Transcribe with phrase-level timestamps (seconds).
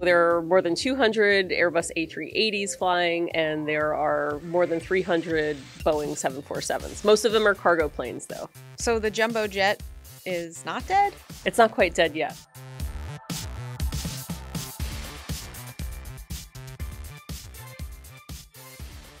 [0.00, 6.12] There are more than 200 Airbus A380s flying, and there are more than 300 Boeing
[6.12, 7.04] 747s.
[7.04, 8.50] Most of them are cargo planes, though.
[8.76, 9.82] So the jumbo jet
[10.26, 11.14] is not dead?
[11.46, 12.36] It's not quite dead yet.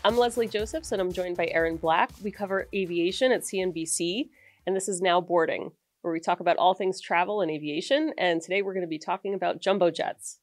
[0.04, 2.10] I'm Leslie Josephs, and I'm joined by Erin Black.
[2.22, 4.28] We cover aviation at CNBC,
[4.66, 5.70] and this is Now Boarding,
[6.02, 8.12] where we talk about all things travel and aviation.
[8.18, 10.40] And today we're going to be talking about jumbo jets.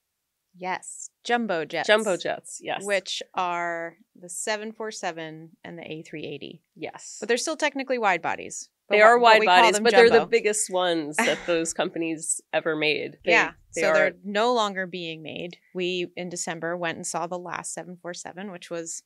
[0.56, 1.88] Yes, jumbo jets.
[1.88, 2.84] Jumbo jets, yes.
[2.86, 6.60] Which are the 747 and the A380.
[6.76, 7.18] Yes.
[7.20, 8.70] But they're still technically wide bodies.
[8.90, 13.18] They are wide bodies, but they're the biggest ones that those companies ever made.
[13.24, 13.94] They- yeah, they so are.
[13.94, 15.58] they're no longer being made.
[15.74, 19.04] We, in December, went and saw the last 747, which was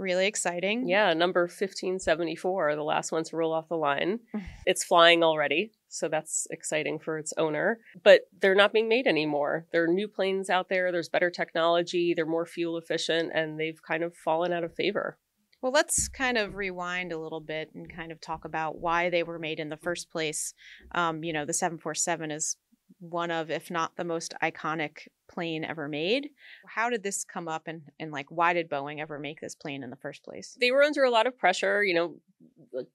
[0.00, 0.88] really exciting.
[0.88, 4.20] Yeah, number 1574, the last one to roll off the line.
[4.66, 7.80] It's flying already, so that's exciting for its owner.
[8.04, 9.66] But they're not being made anymore.
[9.72, 13.80] There are new planes out there, there's better technology, they're more fuel efficient, and they've
[13.82, 15.18] kind of fallen out of favor.
[15.62, 19.22] Well, let's kind of rewind a little bit and kind of talk about why they
[19.22, 20.54] were made in the first place.
[20.92, 22.56] Um, you know, the 747 is
[22.98, 26.30] one of, if not the most iconic plane ever made.
[26.66, 29.82] How did this come up and, and like, why did Boeing ever make this plane
[29.82, 30.56] in the first place?
[30.60, 32.16] They were under a lot of pressure, you know,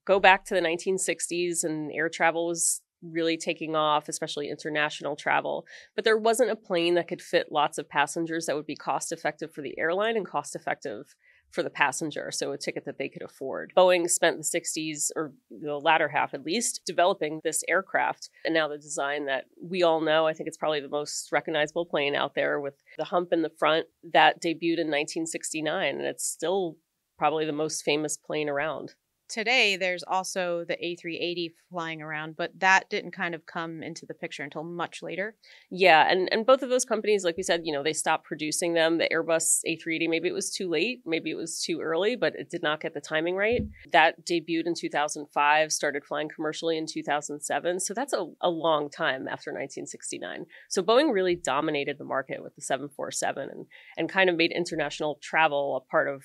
[0.05, 5.65] go back to the 1960s and air travel was really taking off, especially international travel.
[5.95, 9.11] But there wasn't a plane that could fit lots of passengers that would be cost
[9.11, 11.15] effective for the airline and cost effective
[11.51, 13.71] for the passenger, so a ticket that they could afford.
[13.77, 18.29] Boeing spent the 60s, or the latter half at least, developing this aircraft.
[18.43, 21.85] And now the design that we all know, I think it's probably the most recognizable
[21.85, 25.95] plane out there with the hump in the front that debuted in 1969.
[25.95, 26.77] And it's still
[27.17, 28.95] probably the most famous plane around.
[29.27, 34.13] Today, there's also the A380 flying around, but that didn't kind of come into the
[34.13, 35.35] picture until much later.
[35.71, 38.73] Yeah, and and both of those companies, like we said, you know, they stopped producing
[38.73, 38.97] them.
[38.97, 42.49] The Airbus A380, maybe it was too late, maybe it was too early, but it
[42.49, 43.61] did not get the timing right.
[43.91, 47.79] That debuted in 2005, started flying commercially in 2007.
[47.79, 50.45] So that's a, a long time after 1969.
[50.69, 53.65] So Boeing really dominated the market with the 747 and
[53.97, 56.23] and kind of made international travel a part of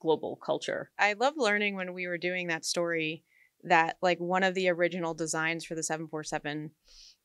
[0.00, 0.90] global culture.
[0.98, 3.24] I love learning when we were doing that story
[3.64, 6.70] that like one of the original designs for the 747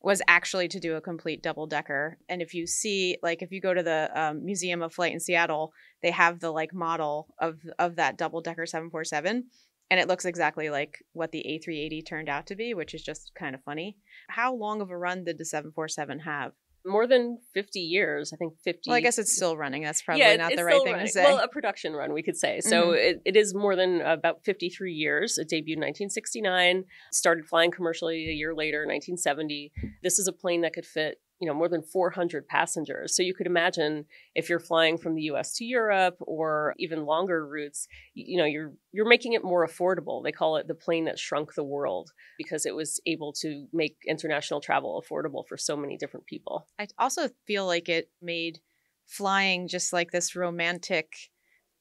[0.02, 2.20] was actually to do a complete double decker.
[2.30, 5.20] And if you see, like, if you go to the um, Museum of Flight in
[5.20, 9.46] Seattle, they have the like model of of that double decker 747,
[9.90, 13.32] and it looks exactly like what the A380 turned out to be, which is just
[13.34, 13.98] kind of funny.
[14.30, 16.52] How long of a run did the 747 have?
[16.86, 18.90] More than 50 years, I think 50.
[18.90, 19.82] Well, I guess it's still running.
[19.82, 21.08] That's probably yeah, not the right thing running.
[21.08, 21.24] to say.
[21.24, 22.62] Well, a production run, we could say.
[22.62, 22.96] So Mhm.
[22.98, 25.38] it, it is more than about 53 years.
[25.40, 29.72] It debuted in 1969, started flying commercially a year later, 1970.
[30.04, 33.16] This is a plane that could fit, you know, more than 400 passengers.
[33.16, 35.54] So you could imagine if you're flying from the U.S.
[35.56, 40.24] to Europe or even longer routes, you, know, you're you're making it more affordable.
[40.24, 43.98] They call it the plane that shrunk the world because it was able to make
[44.08, 46.68] international travel affordable for so many different people.
[46.80, 48.60] I also feel like it made
[49.06, 51.14] flying just like this romantic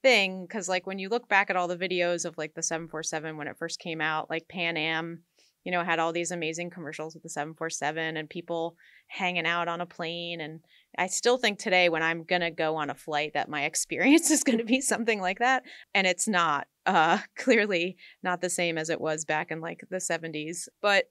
[0.02, 3.38] thing because like when you look back at all the videos of like the 747
[3.38, 5.22] when it first came out like pan am
[5.64, 8.76] you know had all these amazing commercials with the 747 and people
[9.08, 10.60] hanging out on a plane and
[10.98, 14.44] i still think today when i'm gonna go on a flight that my experience is
[14.44, 15.62] gonna be something like that
[15.94, 19.96] and it's not uh clearly not the same as it was back in like the
[19.96, 21.06] 70s but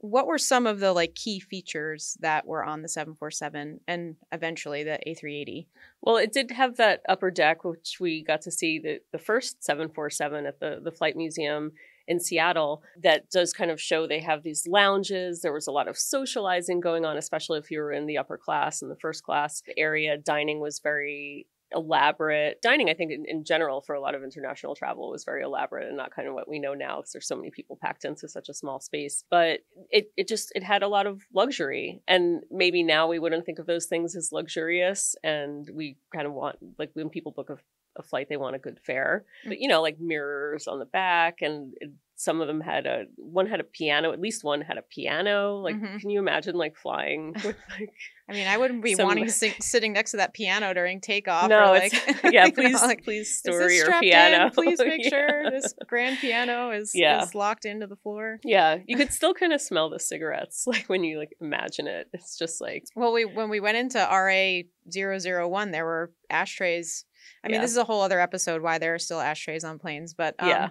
[0.00, 4.84] what were some of the like key features that were on the 747 and eventually
[4.84, 5.66] the A380?
[6.00, 9.64] Well, it did have that upper deck, which we got to see the, the first
[9.64, 11.72] 747 at the, the Flight Museum
[12.08, 12.82] in Seattle.
[13.00, 15.42] That does kind of show they have these lounges.
[15.42, 18.38] There was a lot of socializing going on, especially if you were in the upper
[18.38, 20.16] class and the first class area.
[20.16, 22.62] Dining was very elaborate.
[22.62, 25.88] Dining, I think, in, in general, for a lot of international travel, was very elaborate
[25.88, 28.26] and not kind of what we know now because there's so many people packed into
[28.26, 29.24] such a small space.
[29.30, 33.44] But it, it just it had a lot of luxury, and maybe now we wouldn't
[33.44, 37.50] think of those things as luxurious, and we kind of want like when people book
[37.50, 37.58] a,
[37.98, 39.24] a flight, they want a good fare.
[39.46, 41.74] But you know, like mirrors on the back, and
[42.20, 44.12] some of them had a one had a piano.
[44.12, 45.58] At least one had a piano.
[45.58, 46.00] Like, Mhm.
[46.00, 47.92] can you imagine like flying with like
[48.30, 51.00] I mean, I wouldn't be Some- wanting to sit, sitting next to that piano during
[51.00, 51.48] takeoff.
[51.48, 52.44] no, or it's like, yeah.
[52.44, 54.46] you know, Please, like, please is store your strapped piano.
[54.46, 54.50] In?
[54.50, 55.08] Please make Yeah.
[55.08, 57.22] sure this grand piano is, Yeah.
[57.22, 58.38] is locked into the floor.
[58.44, 62.08] Yeah, you could still kind of smell the cigarettes, like when you like imagine it.
[62.12, 67.04] It's just like Well, we when we went into RA 001, there were ashtrays.
[67.44, 67.60] I mean, Yeah.
[67.62, 70.48] this is a whole other episode why there are still ashtrays on planes, but um,
[70.48, 70.68] Yeah.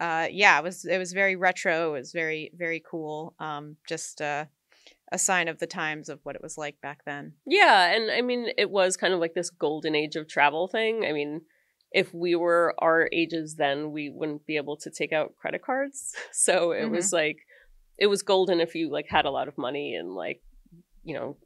[0.00, 1.90] uh, yeah, it was it was very retro.
[1.94, 3.34] It was very very cool.
[3.38, 4.46] Um, just uh,
[5.12, 7.34] a sign of the times of what it was like back then.
[7.46, 11.04] Yeah, and I mean, it was kind of like this golden age of travel thing.
[11.04, 11.42] I mean,
[11.92, 16.14] if we were our ages then, we wouldn't be able to take out credit cards.
[16.32, 16.90] So it Mhm.
[16.92, 17.38] was like,
[17.98, 20.40] it was golden if you like had a lot of money and like,
[21.02, 21.36] you know,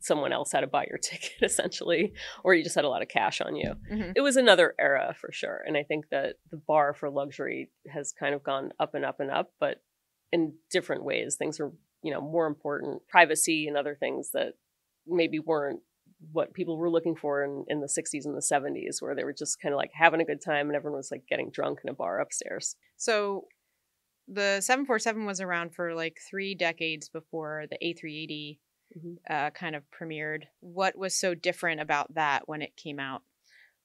[0.00, 2.12] someone else had to buy your ticket essentially,
[2.44, 3.74] or you just had a lot of cash on you.
[3.90, 4.12] Mhm.
[4.16, 5.62] It was another era for sure.
[5.66, 9.20] And I think that the bar for luxury has kind of gone up and up
[9.20, 9.82] and up, but
[10.32, 11.36] in different ways.
[11.36, 11.70] Things are,
[12.02, 14.54] you know, more important, privacy and other things that
[15.06, 15.80] maybe weren't
[16.30, 19.32] what people were looking for in, in the 60s and the 70s, where they were
[19.32, 21.90] just kind of like having a good time and everyone was like getting drunk in
[21.90, 22.76] a bar upstairs.
[22.96, 23.46] So
[24.28, 28.58] the 747 was around for like three decades before the A380
[28.96, 29.18] Mhm.
[29.28, 30.44] uh, kind of premiered.
[30.60, 33.22] What was so different about that when it came out?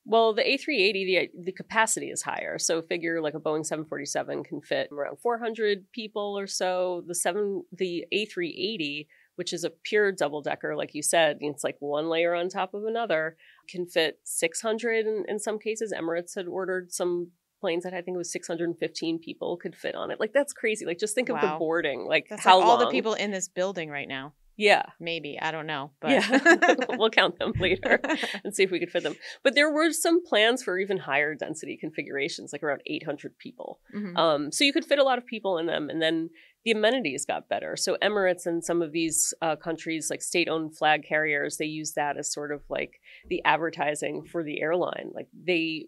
[0.06, 2.58] Well, the A380, the the capacity is higher.
[2.58, 7.04] So figure like a Boeing 747 can fit around 400 people or so.
[7.06, 11.76] The seven, the A380, which is a pure double decker, like you said, it's like
[11.80, 13.36] one layer on top of another,
[13.68, 15.94] can fit 600 in, in some cases.
[15.94, 20.10] Emirates had ordered some planes that I think it was 615 people could fit on
[20.12, 20.20] it.
[20.20, 20.86] Like that's crazy.
[20.86, 22.06] Like just think of the boarding.
[22.06, 24.34] Like That's how like all the people in this building right now.
[24.58, 26.76] Yeah, Maybe I don't know, but yeah.
[26.98, 28.00] we'll count them later.
[28.44, 29.16] and see if we could fit them.
[29.44, 33.80] But there were some plans for even higher density configurations, like around 800 people.
[33.96, 34.18] Mhm.
[34.18, 35.90] Um, so you could fit a lot of people in them.
[35.92, 36.32] And then
[36.66, 37.78] the amenities got better.
[37.78, 42.18] So Emirates and some of these uh, countries, like state-owned flag carriers, they use that
[42.18, 43.00] as sort of like
[43.30, 45.12] the advertising for the airline.
[45.14, 45.86] Like they,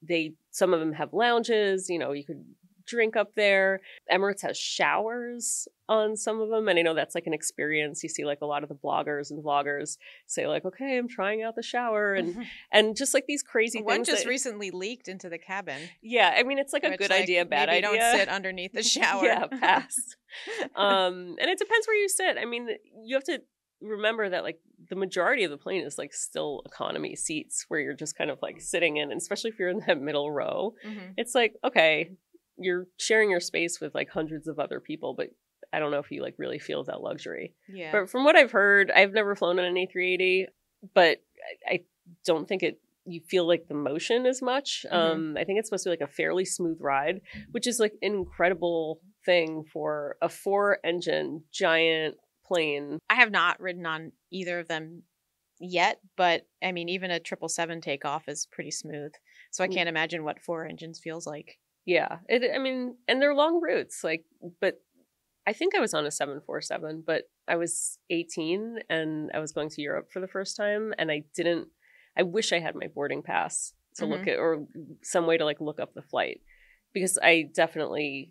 [0.00, 1.90] they, some of them have lounges.
[1.90, 2.44] You know, you could
[2.86, 3.80] drink up there.
[4.10, 8.02] Emirates has showers on some of them, and I know that's like an experience.
[8.02, 11.42] You see like a lot of the bloggers and vloggers say like, "Okay, I'm trying
[11.42, 14.08] out the shower," and and just like these crazy One things.
[14.08, 15.80] just that- recently leaked into the cabin.
[16.02, 17.82] yeah, I mean, it's like a good like, idea, bad idea.
[17.82, 19.24] Don't sit underneath the shower.
[19.24, 19.96] yeah, pass.
[20.76, 22.36] um, and it depends where you sit.
[22.38, 22.68] I mean,
[23.04, 23.40] you have to
[23.80, 27.94] remember that like the majority of the plane is like still economy seats where you're
[27.94, 30.74] just kind of like sitting in, and especially if you're in that middle row.
[30.86, 31.14] Mhm.
[31.16, 32.12] It's like okay,
[32.58, 35.28] you're sharing your space with like hundreds of other people, but
[35.72, 37.54] I don't know if you like really feel that luxury.
[37.68, 37.92] Yeah.
[37.92, 40.46] But from what I've heard, I've never flown on an A380,
[40.94, 41.22] but
[41.68, 41.80] I, I
[42.24, 42.78] don't think it.
[43.04, 44.86] You feel like the motion as much.
[44.88, 44.94] Mhm.
[44.94, 47.20] Um, I think it's supposed to be like a fairly smooth ride,
[47.50, 52.16] which is like an incredible thing for a four-engine giant
[52.46, 52.98] plane.
[53.10, 55.02] I have not ridden on either of them
[55.58, 59.12] yet, but I mean, even a triple seven takeoff is pretty smooth.
[59.50, 59.74] So I Mm.
[59.74, 61.58] can't imagine what four engines feels like.
[61.84, 62.50] Yeah, it.
[62.54, 64.04] I mean, and they're long routes.
[64.04, 64.24] Like,
[64.60, 64.80] but
[65.46, 69.40] I think I was on a seven four seven, but I was eighteen and I
[69.40, 71.68] was going to Europe for the first time, and I didn't.
[72.16, 74.30] I wish I had my boarding pass to look mm-hmm.
[74.30, 74.66] at or
[75.02, 76.40] some way to like look up the flight
[76.92, 78.30] because I definitely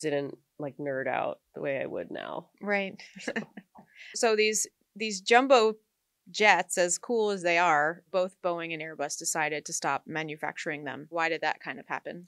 [0.00, 2.48] didn't like nerd out the way I would now.
[2.60, 3.02] Right.
[4.14, 5.74] so these these jumbo
[6.30, 11.06] jets, as cool as they are, both Boeing and Airbus decided to stop manufacturing them.
[11.10, 12.26] Why did that kind of happen?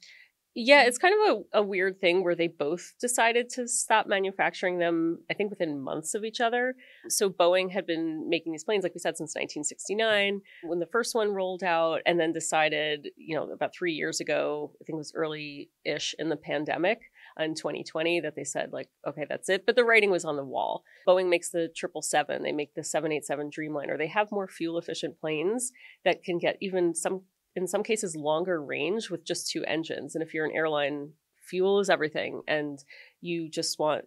[0.56, 4.78] Yeah, it's kind of a, a weird thing where they both decided to stop manufacturing
[4.78, 6.76] them, I think within months of each other.
[7.08, 11.14] So Boeing had been making these planes, like we said, since 1969 when the first
[11.14, 14.98] one rolled out, and then decided, you know, about three years ago, I think it
[14.98, 17.00] was early ish in the pandemic
[17.38, 19.66] in 2020, that they said, like, okay, that's it.
[19.66, 20.84] But the writing was on the wall.
[21.08, 23.98] Boeing makes the 777, they make the 787 Dreamliner.
[23.98, 25.72] They have more fuel efficient planes
[26.04, 27.22] that can get even some
[27.56, 31.80] in some cases longer range with just two engines and if you're an airline fuel
[31.80, 32.84] is everything and
[33.20, 34.04] you just want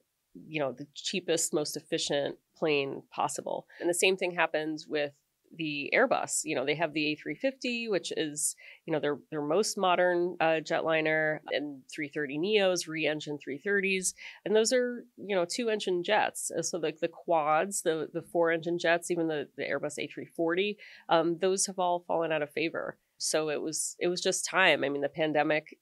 [0.47, 5.13] you know the cheapest most efficient plane possible and the same thing happens with
[5.55, 9.77] the Airbus, you know, they have the A350, which is, you know, their their most
[9.77, 14.13] modern uh, jetliner, and 330 Neos, re-engine 330s,
[14.45, 16.51] and those are, you know, two-engine jets.
[16.51, 20.77] Uh, So like the quads, the the four-engine jets, even the the Airbus A340,
[21.09, 22.97] um, those have all fallen out of favor.
[23.17, 24.83] So it was it was just time.
[24.83, 25.77] I mean, the pandemic.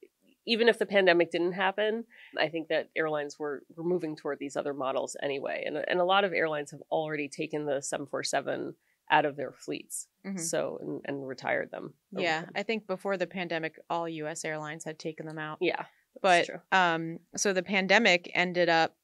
[0.48, 2.04] Even if the pandemic didn't happen,
[2.38, 5.63] I think that airlines were, were moving toward these other models anyway.
[5.65, 8.75] And, and a lot of airlines have already taken the 747
[9.10, 10.08] out of their fleets.
[10.24, 10.39] Mhm.
[10.39, 11.96] So and, and retired them.
[12.12, 12.51] Yeah, time.
[12.56, 14.46] I think before the pandemic, all U.S.
[14.46, 15.58] airlines had taken them out.
[15.62, 15.86] yeah.
[16.22, 16.60] but true.
[16.72, 18.96] um, so the pandemic ended up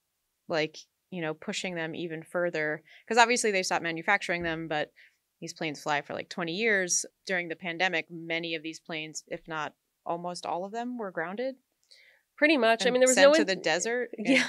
[0.48, 0.78] like
[1.10, 4.92] you know pushing them even further because obviously they stopped manufacturing them, but
[5.42, 7.06] these planes fly for like 20 years.
[7.26, 9.74] During the pandemic, many of these planes, if not
[10.06, 11.56] almost all of them, were grounded.
[12.38, 12.88] Pretty much.
[12.88, 14.10] I mean, there was sent no to in- the desert.
[14.18, 14.48] Yeah.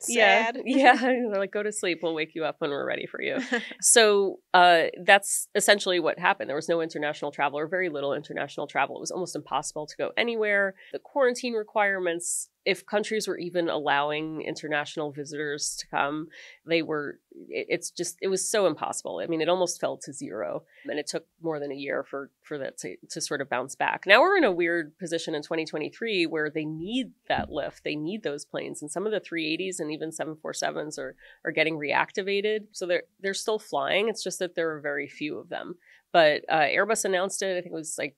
[0.00, 0.60] sad.
[0.66, 0.94] Yeah, yeah.
[0.96, 2.00] They're like, go to sleep.
[2.02, 3.38] We'll wake you up when we're ready for you.
[3.80, 6.48] so uh, that's essentially what happened.
[6.50, 8.96] There was no international travel or very little international travel.
[8.96, 10.74] It was almost impossible to go anywhere.
[10.92, 16.26] The quarantine requirements if countries were even allowing international visitors to come,
[16.66, 19.20] they were, it's just, it was so impossible.
[19.22, 20.64] I mean, it almost fell to zero.
[20.84, 23.76] And it took more than a year for, for that to, to sort of bounce
[23.76, 24.02] back.
[24.04, 27.84] Now we're in a weird position in 2023 where they need that lift.
[27.84, 28.82] They need those planes.
[28.82, 32.64] And some of the 380s and even 747s are, are getting reactivated.
[32.72, 34.08] So they're, they're still flying.
[34.08, 35.76] It's just that there are very few of them.
[36.12, 38.16] But uh, Airbus announced it, I think it was like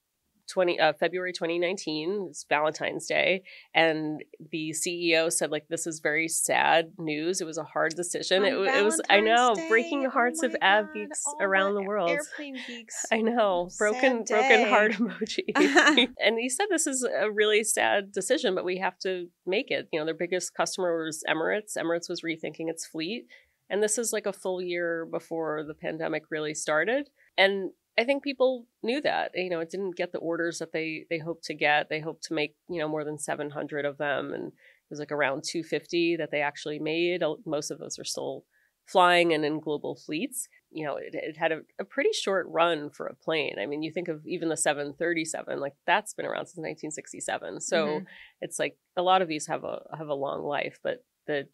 [0.49, 3.43] 20 uh, February 2019 it's Valentine's Day
[3.75, 7.41] and the CEO said like this is very sad news.
[7.41, 8.45] It was a hard decision.
[8.45, 9.69] It, it, was I know Day?
[9.69, 12.11] breaking the hearts oh of av geeks around the, the world.
[12.11, 13.05] airplane geeks.
[13.13, 13.69] I know.
[13.79, 16.09] Broken broken heart emoji.
[16.19, 19.89] And he said this is a really sad decision but we have to make it.
[19.93, 21.77] You know their biggest customer was Emirates.
[21.77, 23.27] Emirates was rethinking its fleet
[23.71, 27.11] and this is like a full year before the pandemic really started.
[27.37, 29.33] And I think people knew that.
[29.35, 31.89] You know, it didn't get the orders that they they hoped to get.
[31.89, 34.53] They hoped to make, you know, more than 700 of them and
[34.89, 37.23] it was like around 250 that they actually made.
[37.45, 38.45] Most of those are still
[38.87, 40.49] flying and in global fleets.
[40.71, 43.57] You know, it, it had a, a pretty short run for a plane.
[43.61, 47.61] I mean, you think of even the 737, like that's been around since 1967.
[47.61, 48.05] So mm-hmm.
[48.41, 51.49] it's like a lot of these have a have a long life, but the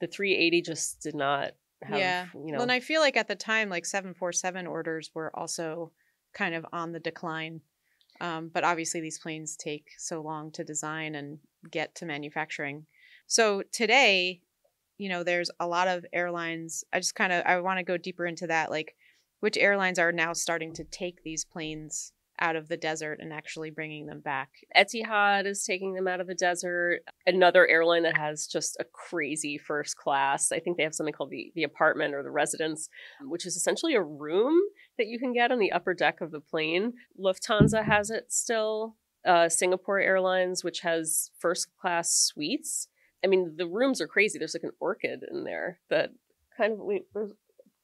[0.00, 1.52] the 380 just did not
[1.82, 2.26] have, yeah.
[2.34, 2.58] you know.
[2.58, 5.92] Well, and I feel like at the time, like 747 orders were also
[6.34, 7.60] kind of on the decline.
[8.20, 11.38] Um, but obviously, these planes take so long to design and
[11.70, 12.86] get to manufacturing.
[13.26, 14.40] So today,
[14.98, 16.84] you know, there's a lot of airlines.
[16.92, 18.94] I just kind of I want to go deeper into that, like
[19.40, 23.70] which airlines are now starting to take these planes out of the desert and actually
[23.70, 24.50] bringing them back.
[24.76, 27.00] Etihad is taking them out of the desert.
[27.26, 30.52] Another airline that has just a crazy first class.
[30.52, 32.88] I think they have something called the the apartment or the residence,
[33.22, 34.58] which is essentially a room
[34.98, 36.94] that you can get on the upper deck of the plane.
[37.18, 38.96] Lufthansa has it still.
[39.24, 42.86] Uh, Singapore Airlines, which has first class suites.
[43.24, 44.38] I mean, the rooms are crazy.
[44.38, 46.10] There's like an orchid in there that
[46.56, 47.06] kind of wait,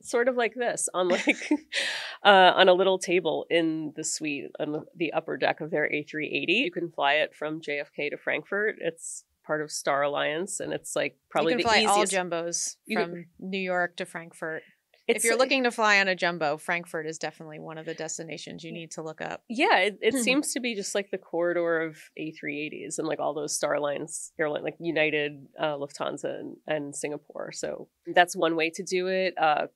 [0.04, 1.26] sort of like this on like
[2.25, 6.47] uh, on a little table in the suite on the upper deck of their A380.
[6.49, 8.76] You can fly it from JFK to Frankfurt.
[8.80, 12.14] It's part of Star Alliance, and it's like probably you can the fly easiest.
[12.14, 13.26] all jumbos from can...
[13.38, 14.62] New York to Frankfurt.
[15.09, 17.94] It's, if you're looking to fly on a jumbo, Frankfurt is definitely one of the
[17.94, 19.42] destinations you need to look up.
[19.49, 20.21] Yeah, it, it hmm.
[20.21, 24.32] seems to be just like the corridor of A380s and like all those Star Alliance
[24.38, 27.50] airline, like United, uh, Lufthansa, and, and, Singapore.
[27.50, 29.35] So that's one way to do it.
[29.37, 29.66] Uh,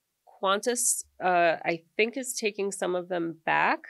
[0.43, 3.81] Qantas, uh, I think, is taking some of them back.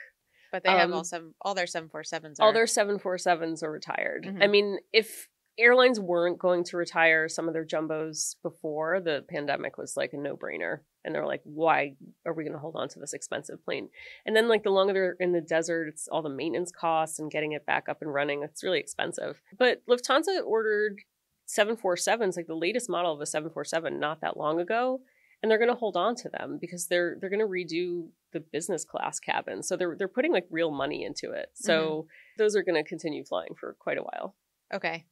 [0.51, 2.39] But they have um, all seven, all their seven four sevens.
[2.39, 4.25] All their seven four sevens are retired.
[4.25, 4.41] Mm-hmm.
[4.41, 5.27] I mean, if
[5.57, 10.17] airlines weren't going to retire some of their jumbos before the pandemic was like a
[10.17, 13.63] no brainer, and they're like, why are we going to hold on to this expensive
[13.63, 13.89] plane?
[14.25, 17.31] And then like the longer they're in the desert, it's all the maintenance costs and
[17.31, 18.43] getting it back up and running.
[18.43, 19.41] It's really expensive.
[19.57, 20.99] But Lufthansa ordered
[21.47, 24.99] 747s, like the latest model of a 747, not that long ago
[25.41, 28.39] and they're going to hold on to them because they're they're going to redo the
[28.39, 29.63] business class cabin.
[29.63, 31.49] So they're they're putting like real money into it.
[31.53, 32.07] So mm-hmm.
[32.43, 34.35] those are going to continue flying for quite a while.
[34.73, 35.05] Okay.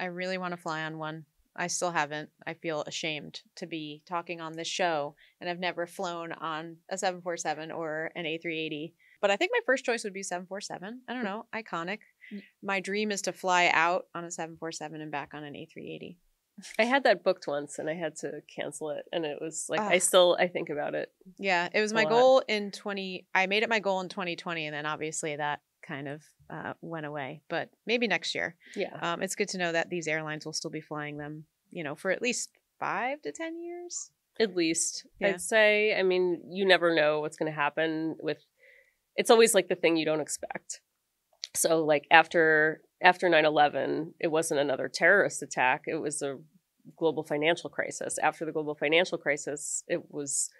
[0.00, 1.24] I really want to fly on one.
[1.56, 2.30] I still haven't.
[2.46, 6.96] I feel ashamed to be talking on this show and I've never flown on a
[6.96, 8.92] 747 or an A380.
[9.20, 11.00] But I think my first choice would be 747.
[11.08, 11.98] I don't know, iconic.
[12.32, 12.42] Mm.
[12.62, 16.16] My dream is to fly out on a 747 and back on an A380.
[16.78, 19.80] I had that booked once and I had to cancel it and it was like
[19.80, 21.12] I still I think about it.
[21.38, 22.10] Yeah, it was my lot.
[22.10, 26.08] goal in 20 I made it my goal in 2020 and then obviously that kind
[26.08, 28.56] of uh, went away, but maybe next year.
[28.76, 28.96] Yeah.
[29.00, 31.94] Um, it's good to know that these airlines will still be flying them, you know,
[31.94, 32.50] for at least
[32.80, 34.10] 5 to 10 years.
[34.40, 35.06] At least.
[35.18, 35.28] Yeah.
[35.28, 38.38] I'd say, I mean, you never know what's going to happen with
[39.16, 40.80] it's always like the thing you don't expect.
[41.54, 46.38] So like after after 9-11 it wasn't another terrorist attack it was a
[46.96, 48.18] global financial crisis.
[48.18, 50.50] After the global financial crisis it was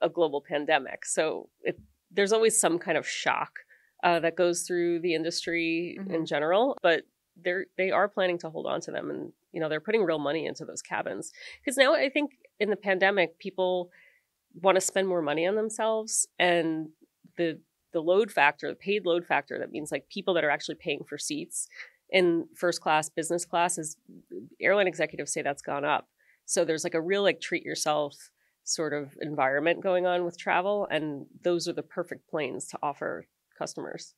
[0.00, 1.06] a global pandemic.
[1.06, 1.78] So it,
[2.10, 3.60] there's always some kind of shock
[4.04, 6.14] uh, that goes through the industry mm-hmm.
[6.14, 7.02] in general but
[7.42, 10.18] they're they are planning to hold on to them and you know they're putting real
[10.18, 11.32] money into those cabins.
[11.60, 13.90] Because now i think in the pandemic people
[14.62, 16.88] want to spend more money on themselves and
[17.36, 17.60] the
[17.96, 21.02] the load factor, the paid load factor, that means like people that are actually paying
[21.08, 21.66] for seats
[22.10, 23.96] in first class, business class, is
[24.60, 26.06] airline executives say that's gone up.
[26.44, 28.14] So there's like a real like treat yourself
[28.64, 33.26] sort of environment going on with travel, and those are the perfect planes to offer
[33.58, 34.14] customers.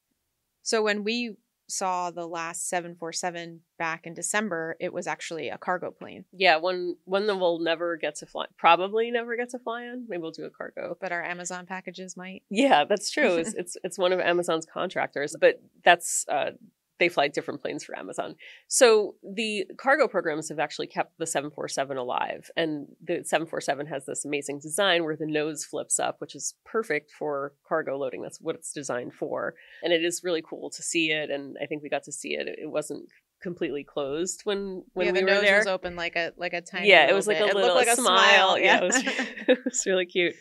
[0.64, 1.36] So when we
[1.68, 6.24] saw the last 747 back in December, it was actually a cargo plane.
[6.32, 10.06] Yeah, one one that we'll never get to fly, probably never get to fly on.
[10.08, 12.42] Maybe we'll do a cargo, but our Amazon packages might.
[12.50, 13.36] Yeah, that's true.
[13.36, 16.52] it's, it's it's one of Amazon's contractors, but that's uh,
[16.98, 18.34] they fly different planes for Amazon.
[18.66, 22.50] So the cargo programs have actually kept the 747 alive.
[22.56, 27.12] And the 747 has this amazing design where the nose flips up, which is perfect
[27.12, 28.22] for cargo loading.
[28.22, 29.54] That's what it's designed for.
[29.82, 31.30] And it is really cool to see it.
[31.30, 32.48] And I think we got to see it.
[32.48, 33.08] It wasn't
[33.40, 35.12] completely closed when when we were there.
[35.12, 35.58] yeah, we the were nose there.
[35.58, 36.88] was open like a like a tiny.
[36.88, 37.52] yeah, it was like bit.
[37.52, 38.58] a little like a smile.
[38.58, 38.96] Yeah, it was,
[39.48, 40.34] it was really cute.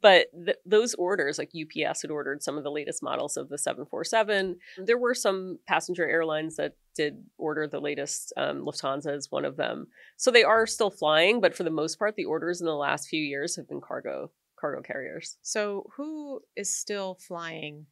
[0.00, 3.58] But th- those orders, like UPS had ordered some of the latest models of the
[3.58, 4.56] 747.
[4.84, 8.32] There were some passenger airlines that did order the latest.
[8.36, 9.86] Um, Lufthansa is one of them.
[10.16, 13.08] So they are still flying, but for the most part, the orders in the last
[13.08, 14.30] few years have been cargo
[14.60, 15.36] cargo carriers.
[15.42, 17.86] so who is still flying?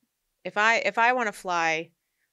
[0.44, 1.90] If I if I want to fly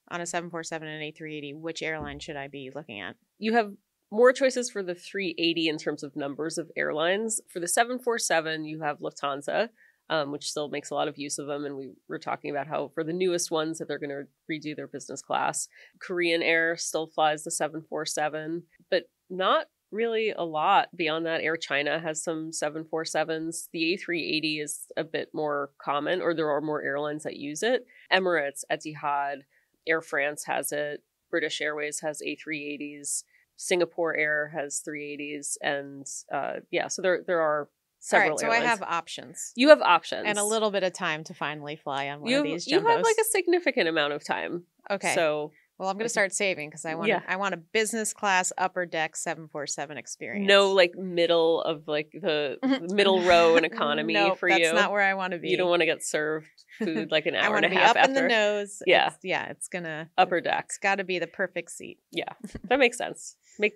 [0.09, 2.99] on a seven four seven and A three eighty, which airline should I be looking
[2.99, 3.15] at?
[3.39, 3.71] you have
[4.11, 7.41] more choices for the 380 in terms of numbers of airlines.
[7.49, 9.69] For the 747, you have Lufthansa,
[10.09, 11.65] um, which still makes a lot of use of them.
[11.65, 14.75] And we were talking about how for the newest ones that they're going to redo
[14.75, 15.67] their business class.
[15.99, 21.41] Korean Air still flies the 747, but not really a lot beyond that.
[21.41, 23.67] Air China has some 747s.
[23.73, 27.85] The A380 is a bit more common, or there are more airlines that use it.
[28.11, 29.39] Emirates, Etihad,
[29.87, 31.03] Air France has it.
[31.29, 33.23] British Airways has A380s.
[33.59, 38.29] Singapore Air has 380s, and uh, yeah, so there there are several.
[38.31, 38.63] right, so airlines.
[38.65, 42.09] I have options you have options and a little bit of time to finally fly
[42.09, 42.71] on one You of these jumbos.
[42.71, 44.63] you have like a significant amount of time.
[44.91, 45.15] okay.
[45.15, 47.21] so well, I'm going to start saving because I want Yeah.
[47.27, 50.47] I want a business class upper deck seven four seven experience.
[50.47, 52.57] no like middle of like the
[52.93, 54.65] middle row in economy Nope, for that's you.
[54.65, 55.49] That's not where I want to be.
[55.49, 56.47] you don't want to get served
[56.79, 58.81] food like an I hour want and to a be half up in the nose.
[58.87, 59.07] Yeah.
[59.07, 59.49] It's- yeah.
[59.49, 60.65] It's gonna upper deck.
[60.69, 61.99] It's got to be the perfect seat.
[62.11, 62.29] Yeah,
[62.69, 63.35] that makes sense.
[63.59, 63.73] Make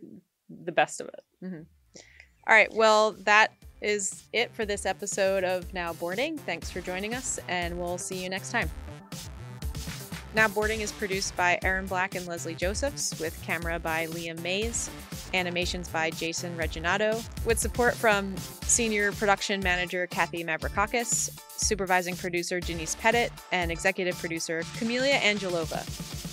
[0.50, 1.24] the best of it.
[1.44, 1.62] Mm-hmm.
[2.48, 2.74] All right.
[2.74, 6.38] Well, that is it for this episode of Now Boarding.
[6.38, 8.70] Thanks for joining us, and we'll see you next time.
[10.34, 14.90] Now Boarding is produced by Erin Black and Leslie Josephs, with camera by Liam Mays,
[15.34, 22.98] animations by Jason Reginato, with support from senior production manager Kathy Mavrikakis, supervising producer Jeniece
[22.98, 26.31] Pettitt, and executive producer Kamelia Angelova.